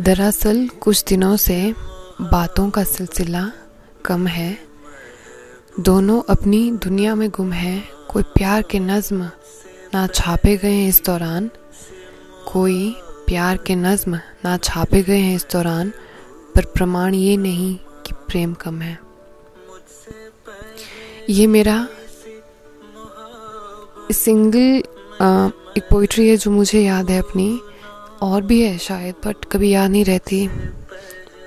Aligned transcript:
दरअसल, 0.00 0.68
कुछ 0.68 1.04
दिनों 1.04 1.36
से 1.36 1.74
बातों 2.20 2.70
का 2.70 2.84
सिलसिला 2.84 3.52
कम 4.04 4.26
है। 4.26 4.58
दोनों 5.80 6.22
अपनी 6.28 6.70
दुनिया 6.70 7.14
में 7.14 7.30
गुम 7.30 7.52
है। 7.52 7.88
कोई 8.08 8.22
प्यार 8.22 8.62
के 8.62 8.78
नज्म 8.78 9.30
ना 9.94 10.06
छापे 10.06 10.56
गए 10.56 10.72
हैं 10.72 10.88
इस 10.88 11.02
दौरान। 11.04 11.50
कोई 12.52 12.96
प्यार 13.00 13.56
के 13.56 13.74
नज्म 13.74 14.14
ना 14.44 14.56
छापे 14.56 15.02
गए 15.02 15.18
हैं 15.18 15.36
इस 15.36 15.46
दौरान। 15.52 15.92
पर 16.54 16.64
प्रमाण 16.64 17.14
ये 17.14 17.36
नहीं 17.36 17.76
कि 17.76 18.12
प्रेम 18.12 18.54
कम 18.54 18.82
है। 18.82 18.98
ये 21.30 21.46
मेरा 21.46 21.88
सिंगल 24.12 24.82
एक 25.76 25.88
पोइट्री 25.90 26.28
है 26.28 26.36
जो 26.36 26.50
मुझे 26.50 26.82
याद 26.82 27.10
है 27.10 27.18
अपनी। 27.18 27.60
और 28.22 28.42
भी 28.42 28.60
है 28.62 28.76
शायद 28.78 29.14
बट 29.26 29.44
कभी 29.52 29.70
याद 29.70 29.90
नहीं 29.90 30.04
रहती। 30.04 30.48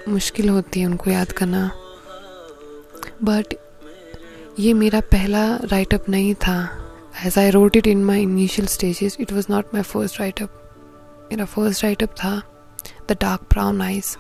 मुश्किल 0.10 0.50
होती 0.50 0.80
है 0.80 0.86
उनको 0.86 1.10
याद 1.10 1.32
करना। 1.32 1.70
बट 3.24 3.54
ये 4.60 4.74
मेरा 4.74 5.00
पहला 5.12 5.44
राइटअप 5.64 6.10
नहीं 6.10 6.34
था। 6.36 6.58
As 7.26 7.38
I 7.40 7.50
wrote 7.50 7.76
it 7.76 7.88
in 7.88 8.04
my 8.06 8.22
initial 8.22 8.68
stages 8.68 9.18
it 9.20 9.32
was 9.32 9.46
not 9.50 9.74
my 9.74 9.84
first 9.84 10.20
write up 10.20 10.60
मेरा 11.32 11.46
फ़र्स्ट 11.46 11.84
राइटअप 11.84 12.10
था 12.10 12.42
द 13.10 13.18
डार्क 13.22 13.42
ब्राउन 13.42 13.82
आइज़ 13.82 14.16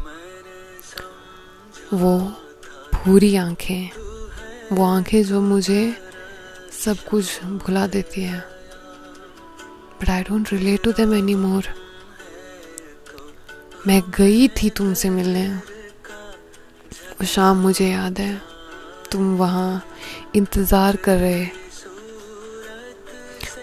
वो 1.94 2.18
भूरी 2.96 3.36
आँखें 3.36 3.90
वो 4.72 4.84
आँखें 4.86 5.24
जो 5.24 5.42
मुझे 5.42 5.94
सब 6.86 6.98
कुछ 7.10 7.44
भुला 7.44 7.86
देती 7.88 8.22
है। 8.22 8.40
But 10.02 10.10
I 10.10 10.24
don't 10.24 10.54
relate 10.54 10.84
to 10.84 10.92
them 10.92 11.14
any 11.14 11.36
more 11.36 11.68
मैं 13.88 14.02
गई 14.18 14.48
थी 14.48 14.70
तुमसे 14.70 15.10
मिलने। 15.10 15.48
वो 15.48 17.26
शाम 17.26 17.58
मुझे 17.58 17.88
याद 17.90 18.20
है। 18.20 18.42
तुम 19.12 19.36
वहाँ 19.38 19.84
इंतज़ार 20.36 20.96
कर 20.96 21.18
रहे। 21.18 21.46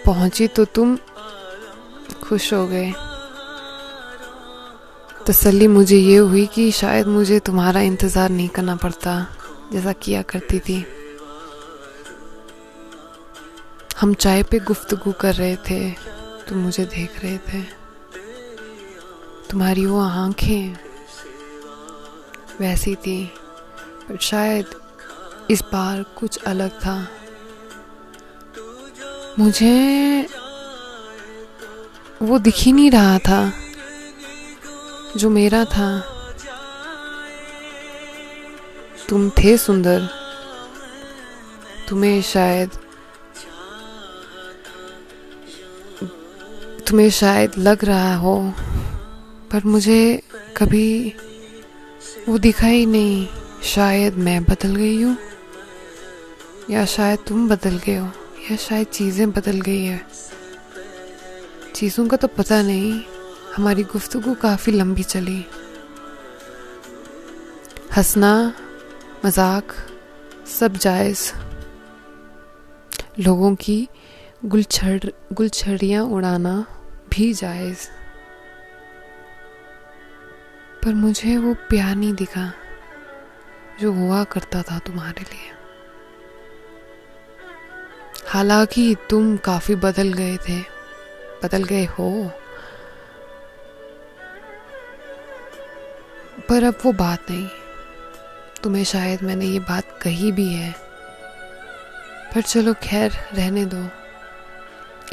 पहुँची 0.05 0.47
तो 0.47 0.65
तुम 0.65 0.97
खुश 2.23 2.53
हो 2.53 2.65
गए। 2.67 2.91
तसल्ली 5.27 5.67
मुझे 5.67 5.97
ये 5.97 6.17
हुई 6.17 6.45
कि 6.45 6.71
शायद 6.71 7.07
मुझे 7.07 7.39
तुम्हारा 7.39 7.81
इंतज़ार 7.81 8.29
नहीं 8.29 8.47
करना 8.49 8.75
पड़ता, 8.75 9.27
जैसा 9.73 9.93
किया 9.93 10.21
करती 10.21 10.59
थी। 10.59 10.85
हम 13.99 14.13
चाय 14.13 14.43
पे 14.43 14.59
गुफ्तगु 14.59 15.11
कर 15.11 15.33
रहे 15.33 15.55
थे, 15.69 15.91
तुम 16.49 16.57
मुझे 16.57 16.85
देख 16.85 17.23
रहे 17.23 17.37
थे। 17.37 17.80
तुम्हारी 19.51 19.85
वो 19.85 19.99
आँखें 19.99 20.75
वैसी 22.59 22.93
थी, 22.95 23.23
पर 24.07 24.17
शायद 24.21 24.65
इस 25.51 25.61
बार 25.61 26.03
कुछ 26.19 26.37
अलग 26.43 26.77
था। 26.79 26.95
मुझे 29.39 30.27
वो 32.21 32.39
दिख 32.39 32.55
ही 32.55 32.71
नहीं 32.71 32.91
रहा 32.91 33.17
था 33.19 33.41
जो 35.17 35.29
मेरा 35.29 35.63
था। 35.65 35.89
तुम 39.09 39.29
थे 39.29 39.57
सुंदर, 39.57 40.07
तुम्हें 41.89 42.21
शायद 42.21 42.79
तुम्हें 46.87 47.09
शायद 47.11 47.57
लग 47.57 47.85
रहा 47.85 48.15
हो। 48.15 48.53
पर 49.51 49.65
मुझे 49.65 50.21
कभी 50.57 51.13
वो 52.29 52.37
दिखा 52.37 52.67
ही 52.67 52.85
नहीं। 52.85 53.27
शायद 53.63 54.17
मैं 54.17 54.43
बदल 54.43 54.75
गई 54.75 55.01
हूँ, 55.01 55.17
या 56.69 56.85
शायद 56.85 57.19
तुम 57.27 57.47
बदल 57.49 57.77
गए 57.77 57.95
हो, 57.95 58.07
या 58.51 58.55
शायद 58.57 58.87
चीज़ें 58.87 59.31
बदल 59.31 59.61
गई 59.61 59.83
है। 59.83 60.01
चीज़ों 61.75 62.07
का 62.07 62.17
तो 62.17 62.27
पता 62.27 62.61
नहीं, 62.61 63.01
हमारी 63.55 63.83
गुफ्तगु 63.83 64.33
काफ़ी 64.33 64.71
लंबी 64.71 65.03
चली। 65.03 65.45
हंसना, 67.97 68.53
मज़ाक, 69.25 69.73
सब 70.59 70.77
जायज़। 70.77 71.31
लोगों 73.19 73.55
की 73.55 73.87
गुलछड़, 74.45 74.99
गुलछड़ियाँ 75.33 76.03
उड़ाना 76.05 76.65
भी 77.09 77.33
जायज़। 77.33 77.87
पर 80.85 80.93
मुझे 80.93 81.37
वो 81.37 81.53
प्यार 81.53 81.95
नहीं 81.95 82.13
दिखा 82.13 82.53
जो 83.79 83.91
हुआ 83.91 84.23
करता 84.23 84.61
था 84.61 84.79
तुम्हारे 84.79 85.21
लिए। 85.21 85.51
हालाँकि 88.27 88.95
तुम 89.09 89.37
काफ़ी 89.37 89.75
बदल 89.75 90.13
गए 90.13 90.37
थे, 90.37 90.61
बदल 91.43 91.63
गए 91.63 91.85
हो। 91.85 92.31
पर 96.49 96.63
अब 96.63 96.77
वो 96.85 96.91
बात 96.91 97.31
नहीं। 97.31 97.49
तुम्हें 98.63 98.83
शायद 98.83 99.23
मैंने 99.23 99.45
ये 99.45 99.59
बात 99.59 99.99
कही 100.01 100.31
भी 100.31 100.53
है। 100.53 100.75
पर 102.35 102.41
चलो 102.41 102.73
खैर, 102.73 103.11
रहने 103.33 103.65
दो। 103.65 103.87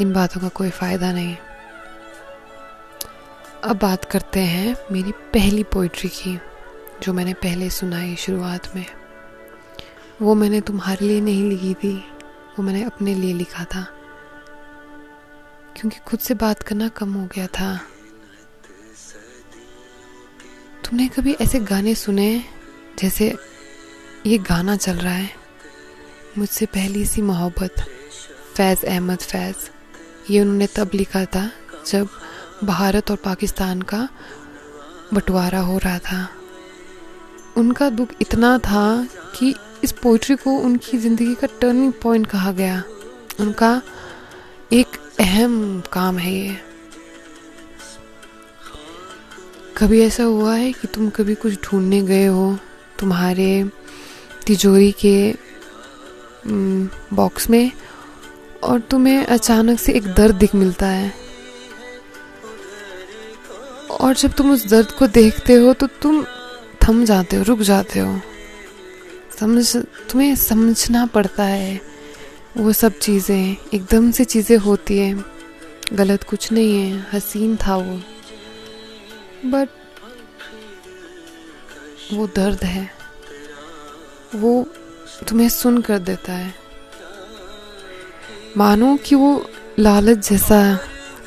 इन 0.00 0.12
बातों 0.12 0.40
का 0.40 0.48
कोई 0.48 0.70
फ़ायदा 0.70 1.12
नहीं। 1.12 1.36
अब 3.64 3.78
बात 3.78 4.04
करते 4.04 4.40
हैं 4.40 4.76
मेरी 4.92 5.12
पहली 5.12 5.62
पोइट्री 5.62 6.08
की, 6.08 6.38
जो 7.02 7.12
मैंने 7.12 7.34
पहले 7.34 7.70
सुनाई 7.70 8.16
शुरुआत 8.16 8.76
में। 8.76 8.86
वो 10.22 10.34
मैंने 10.34 10.60
तुम्हारे 10.60 11.06
लिए 11.06 11.20
नहीं 11.20 11.50
लिखी 11.50 11.74
थी, 11.74 11.96
वो 12.58 12.62
मैंने 12.62 12.82
अपने 12.82 13.14
लिए 13.14 13.34
लिखा 13.34 13.64
था। 13.64 13.82
क्योंकि 15.76 15.98
खुद 16.06 16.20
से 16.20 16.34
बात 16.34 16.62
करना 16.62 16.88
कम 16.88 17.14
हो 17.14 17.26
गया 17.26 17.46
था। 17.46 17.80
तुमने 20.84 21.08
कभी 21.08 21.32
ऐसे 21.32 21.60
गाने 21.60 21.94
सुने 21.94 22.44
जैसे 22.98 23.36
ये 24.26 24.38
गाना 24.38 24.76
चल 24.76 24.96
रहा 24.96 25.14
है? 25.14 25.30
मुझसे 26.38 26.66
पहली 26.66 27.04
सी 27.04 27.22
मोहब्बत, 27.22 27.74
फैज़ 28.56 28.86
अहमद 28.86 29.18
फैज़, 29.18 29.56
ये 30.30 30.40
उन्होंने 30.40 30.66
तब 30.66 30.90
लिखा 30.94 31.24
था 31.24 31.52
जब 31.86 32.08
भारत 32.64 33.10
और 33.10 33.16
पाकिस्तान 33.16 33.82
का 33.82 34.08
बंटवारा 35.14 35.60
हो 35.60 35.78
रहा 35.78 35.98
था। 35.98 36.28
उनका 37.56 37.88
दुख 37.90 38.08
इतना 38.20 38.56
था 38.58 39.08
कि 39.36 39.54
इस 39.84 39.92
पोइट्री 39.92 40.36
को 40.36 40.56
उनकी 40.58 40.98
ज़िंदगी 40.98 41.34
का 41.34 41.46
टर्निंग 41.60 41.92
पॉइंट 42.02 42.26
कहा 42.26 42.52
गया। 42.52 42.82
उनका 43.40 43.70
एक 44.72 44.96
अहम 45.20 45.82
काम 45.92 46.18
है 46.18 46.34
ये। 46.34 46.56
कभी 49.76 50.00
ऐसा 50.02 50.24
हुआ 50.24 50.54
है 50.54 50.72
कि 50.72 50.88
तुम 50.88 51.08
कभी 51.10 51.34
कुछ 51.34 51.62
ढूँढने 51.64 52.00
गए 52.02 52.26
हो? 52.26 52.56
तुम्हारे 52.98 53.70
तिजोरी 54.46 54.92
के 55.04 55.34
बॉक्स 57.14 57.48
में 57.50 57.70
और 58.62 58.80
तुम्हें 58.80 59.24
अचानक 59.26 59.78
से 59.78 59.92
एक 59.92 60.06
दर्द 60.14 60.34
दिख 60.34 60.54
मिलता 60.54 60.86
है। 60.86 61.12
और 64.00 64.14
जब 64.14 64.32
तुम 64.32 64.50
उस 64.50 64.66
दर्द 64.66 64.90
को 64.90 65.06
देखते 65.06 65.52
हो 65.52 65.72
तो 65.72 65.86
तुम 65.86 66.26
थम 66.82 67.04
जाते 67.04 67.36
हो, 67.36 67.42
रुक 67.42 67.60
जाते 67.60 67.98
हो। 67.98 68.20
समझ, 69.40 69.76
तुम्हें 69.76 70.36
समझना 70.36 71.06
पड़ता 71.06 71.44
है। 71.44 71.80
वो 72.56 72.72
सब 72.72 72.98
चीज़ें, 72.98 73.56
एकदम 73.74 74.10
से 74.10 74.24
चीज़ें 74.24 74.56
होती 74.56 74.98
है। 74.98 75.24
गलत 75.92 76.22
कुछ 76.22 76.52
नहीं 76.52 76.82
है, 76.82 77.06
हसीन 77.12 77.56
था 77.56 77.76
वो। 77.76 78.00
बट 79.44 79.68
वो 82.12 82.26
दर्द 82.26 82.64
है। 82.64 82.90
वो 84.34 84.66
तुम्हें 85.28 85.48
सुन 85.48 85.82
कर 85.82 85.98
देता 85.98 86.32
है। 86.32 86.54
मानो 88.56 88.96
कि 88.96 89.14
वो 89.14 89.50
लालच 89.78 90.30
जैसा 90.30 90.78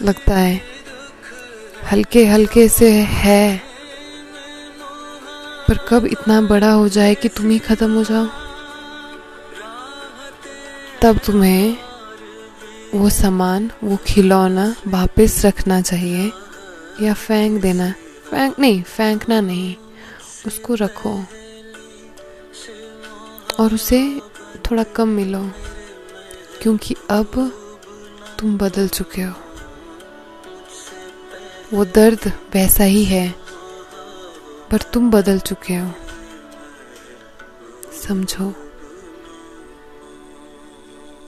लगता 0.02 0.36
है। 0.36 0.71
हल्के 1.92 2.26
हल्के 2.26 2.70
से 2.70 2.92
है। 2.92 3.62
पर 5.68 5.78
कब 5.78 6.06
इतना 6.06 6.42
बड़ा 6.42 6.72
हो 6.72 6.90
जाए 6.90 7.16
कि 7.16 7.30
तुम 7.30 7.50
ही 7.50 7.60
खत्म 7.60 7.96
हो 7.96 8.04
जाओ? 8.04 8.28
तब 11.02 11.18
तुम्हें 11.18 11.78
वो 12.96 13.10
सामान, 13.10 13.72
वो 13.84 13.98
खिलौना 14.08 14.76
वापस 14.88 15.46
रखना 15.46 15.82
चाहिए 15.82 16.32
या 17.02 17.14
फेंक 17.14 17.62
देना। 17.62 17.92
फेंक 18.32 18.60
नहीं, 18.60 18.84
फेंकना 18.84 19.42
नहीं। 19.42 19.76
उसको 20.48 20.74
रखो। 20.74 21.26
और 23.60 23.74
उसे 23.74 24.22
थोड़ा 24.56 24.84
कम 24.84 25.08
मिलो, 25.08 25.52
क्योंकि 26.62 26.96
अब 27.10 27.52
तुम 28.40 28.58
बदल 28.58 28.88
चुके 28.88 29.22
हो। 29.22 29.41
वो 31.74 31.86
दर्द 31.86 32.32
वैसा 32.54 32.84
ही 32.84 33.04
है 33.06 33.36
पर 34.72 34.82
तुम 34.94 35.12
बदल 35.12 35.40
चुके 35.40 35.74
हो। 35.74 35.92
समझो। 38.08 38.71